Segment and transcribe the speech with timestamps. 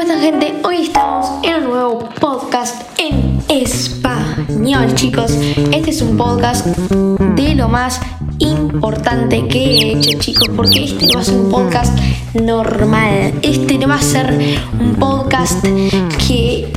[0.00, 0.54] están gente?
[0.64, 5.32] Hoy estamos en un nuevo podcast en español chicos.
[5.70, 8.00] Este es un podcast de lo más
[8.38, 11.98] importante que he hecho chicos porque este no va a ser un podcast
[12.34, 13.34] normal.
[13.42, 16.72] Este no va a ser un podcast que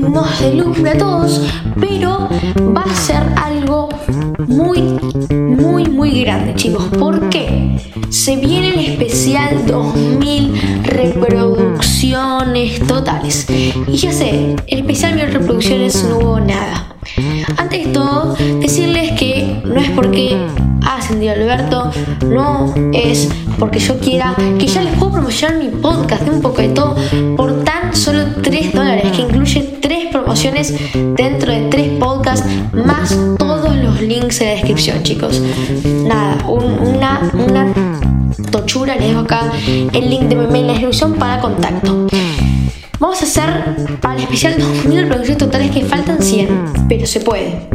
[0.00, 1.42] nos delumbra a todos,
[1.78, 2.28] pero
[2.74, 3.88] va a ser algo
[4.46, 4.98] muy,
[5.58, 6.84] muy, muy grande chicos.
[6.98, 7.76] ¿Por qué?
[8.08, 13.46] Se viene el especial 2000 reproducciones totales.
[13.86, 16.94] Y ya sé, el especial 1000 reproducciones no hubo nada.
[17.56, 20.36] Antes de todo, decirles que no es porque
[20.82, 21.90] ascendido Alberto,
[22.26, 26.62] no es porque yo quiera que ya les puedo promocionar mi podcast de un poco
[26.62, 26.94] de todo
[27.36, 29.87] por tan solo 3 dólares, que incluye 3
[30.28, 30.74] promociones
[31.16, 35.40] dentro de 3 podcasts más todos los links en la descripción, chicos.
[36.04, 37.72] Nada, una, una
[38.50, 42.08] tochura, les dejo acá el link de mi en la descripción para contacto.
[42.98, 47.66] Vamos a hacer para el especial 2000 reproducciones totales que faltan 100, pero se puede.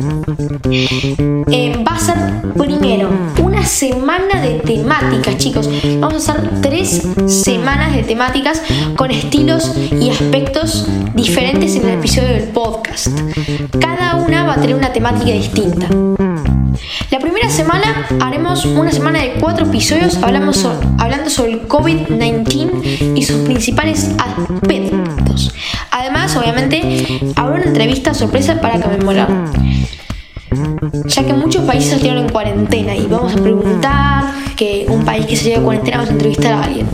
[1.52, 2.16] Eh, va a ser
[2.58, 3.10] primero
[3.42, 5.70] una semana de temáticas, chicos.
[6.00, 8.62] Vamos a hacer tres semanas de temáticas
[8.96, 13.08] con estilos y aspectos diferentes en el episodio del podcast.
[13.80, 15.88] Cada una va a tener una temática distinta.
[17.12, 23.38] La primera semana haremos una semana de cuatro episodios hablando sobre el COVID-19 y sus
[23.42, 25.54] principales aspectos.
[25.92, 29.30] Además, obviamente, habrá una entrevista sorpresa para conmemorar
[31.06, 35.36] ya que muchos países salieron en cuarentena y vamos a preguntar que un país que
[35.36, 36.88] se lleve cuarentena vamos a entrevistar a alguien.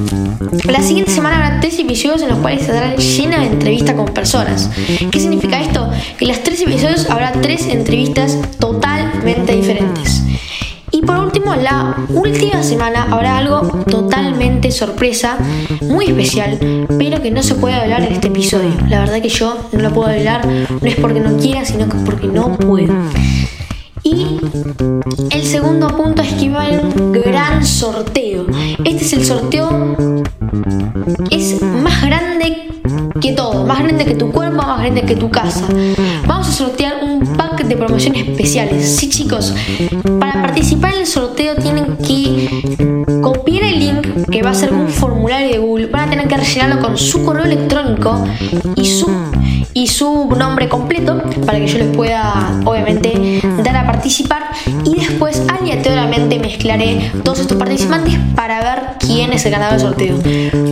[0.66, 4.06] La siguiente semana habrá tres episodios en los cuales se dará llena de entrevistas con
[4.08, 4.70] personas.
[5.12, 5.90] ¿Qué significa esto?
[6.18, 10.24] Que en los tres episodios habrá tres entrevistas totalmente diferentes.
[10.92, 15.38] Y por último, la última semana habrá algo totalmente sorpresa,
[15.82, 16.58] muy especial,
[16.98, 18.72] pero que no se puede hablar en este episodio.
[18.88, 21.98] La verdad que yo no lo puedo hablar, no es porque no quiera, sino que
[22.00, 22.94] porque no puedo.
[26.40, 28.46] Que va un gran sorteo.
[28.86, 29.98] Este es el sorteo,
[31.30, 32.70] es más grande
[33.20, 35.66] que todo, más grande que tu cuerpo, más grande que tu casa.
[36.26, 38.96] Vamos a sortear un pack de promociones especiales.
[38.96, 39.54] Sí, chicos,
[40.20, 44.88] para participar en el sorteo tienen que copiar el link que va a ser un
[44.88, 45.88] formulario de Google.
[45.88, 48.24] Van a tener que rellenarlo con su correo electrónico
[48.76, 49.10] y su
[49.74, 54.50] y su nombre completo para que yo les pueda obviamente dar a participar
[54.84, 55.39] y después
[56.60, 60.16] mezclaré todos estos participantes para ver quién es el ganador del sorteo.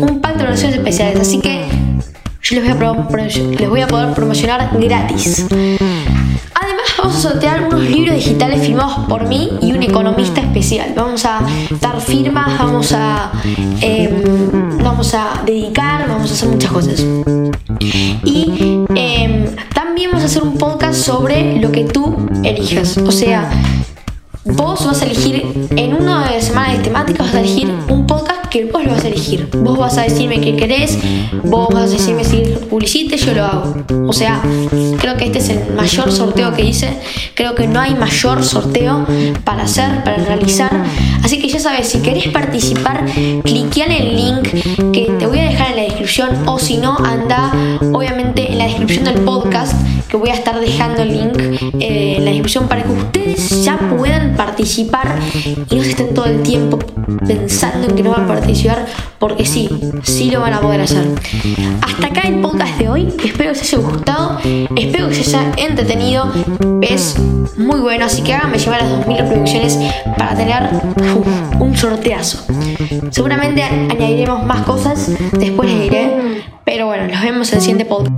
[0.01, 1.65] Un pack de promociones especiales, así que
[2.41, 3.27] yo les voy a,
[3.57, 5.45] les voy a poder promocionar gratis.
[5.49, 10.91] Además vamos a sortear unos libros digitales firmados por mí y un economista especial.
[10.93, 11.39] Vamos a
[11.79, 13.31] dar firmas, vamos a,
[13.79, 17.05] em, vamos a dedicar, vamos a hacer muchas cosas.
[18.25, 22.97] Y em, también vamos a hacer un podcast sobre lo que tú elijas.
[22.97, 23.49] O sea,
[24.53, 28.65] vos vas a elegir en una semanas de temáticas, vas a elegir un podcast que
[28.65, 29.49] vos lo vas a elegir.
[29.53, 30.97] Vos vas a decirme qué querés,
[31.43, 33.75] vos vas a decirme si publicite, yo lo hago.
[34.07, 34.41] O sea,
[34.99, 36.97] creo que este es el mayor sorteo que hice.
[37.33, 39.05] Creo que no hay mayor sorteo
[39.43, 40.71] para hacer, para realizar.
[41.23, 43.05] Así que ya sabes, si querés participar,
[43.43, 44.43] cliquea en el link
[44.93, 46.29] que te voy a dejar en la descripción.
[46.47, 47.51] O si no, anda
[47.93, 49.73] obviamente en la descripción del podcast,
[50.07, 51.66] que voy a estar dejando el link
[52.27, 55.17] la descripción para que ustedes ya puedan participar
[55.69, 56.77] y no estén todo el tiempo
[57.25, 58.85] pensando en que no van a participar,
[59.17, 59.69] porque sí,
[60.03, 61.07] sí lo van a poder hacer.
[61.81, 64.39] Hasta acá el podcast de hoy, espero que os haya gustado,
[64.75, 66.29] espero que os haya entretenido,
[66.81, 67.17] es
[67.57, 69.79] muy bueno, así que háganme llevar las 2000 reproducciones
[70.17, 70.69] para tener
[71.59, 72.45] un sorteazo.
[73.11, 78.11] Seguramente añadiremos más cosas, después les diré, pero bueno, nos vemos en el siguiente podcast.